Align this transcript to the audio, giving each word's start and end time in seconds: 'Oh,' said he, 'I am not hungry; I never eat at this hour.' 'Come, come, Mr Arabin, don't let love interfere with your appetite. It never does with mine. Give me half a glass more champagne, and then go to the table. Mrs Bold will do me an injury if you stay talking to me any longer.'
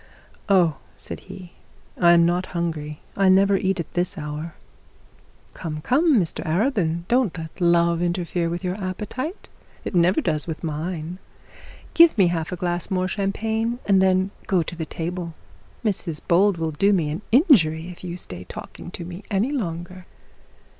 'Oh,' 0.49 0.77
said 0.95 1.19
he, 1.29 1.53
'I 1.99 2.13
am 2.13 2.25
not 2.25 2.47
hungry; 2.57 3.01
I 3.15 3.29
never 3.29 3.55
eat 3.55 3.79
at 3.79 3.93
this 3.93 4.17
hour.' 4.17 4.55
'Come, 5.53 5.81
come, 5.81 6.19
Mr 6.19 6.43
Arabin, 6.43 7.03
don't 7.07 7.37
let 7.37 7.61
love 7.61 8.01
interfere 8.01 8.49
with 8.49 8.63
your 8.63 8.73
appetite. 8.83 9.47
It 9.85 9.93
never 9.93 10.19
does 10.19 10.47
with 10.47 10.63
mine. 10.63 11.19
Give 11.93 12.17
me 12.17 12.29
half 12.33 12.51
a 12.51 12.55
glass 12.55 12.89
more 12.89 13.07
champagne, 13.07 13.77
and 13.85 14.01
then 14.01 14.31
go 14.47 14.63
to 14.63 14.75
the 14.75 14.87
table. 14.87 15.35
Mrs 15.85 16.19
Bold 16.27 16.57
will 16.57 16.71
do 16.71 16.93
me 16.93 17.11
an 17.11 17.21
injury 17.31 17.89
if 17.89 18.03
you 18.03 18.17
stay 18.17 18.43
talking 18.45 18.89
to 18.89 19.05
me 19.05 19.23
any 19.29 19.51
longer.' 19.51 20.07